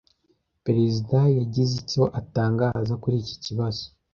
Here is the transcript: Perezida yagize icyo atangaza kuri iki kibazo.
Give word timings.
Perezida 0.65 1.17
yagize 1.37 1.73
icyo 1.81 2.03
atangaza 2.19 2.93
kuri 3.01 3.15
iki 3.23 3.35
kibazo. 3.43 3.83